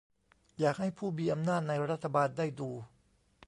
[0.59, 2.69] อยากให้ผู้มีอำนาจในรัฐบาลได้ดู